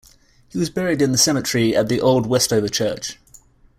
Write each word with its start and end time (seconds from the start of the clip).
He 0.49 0.57
was 0.57 0.71
buried 0.71 0.99
in 0.99 1.11
the 1.11 1.17
cemetery 1.19 1.75
at 1.75 1.87
the 1.87 2.01
old 2.01 2.25
Westover 2.25 2.69
Church. 2.69 3.19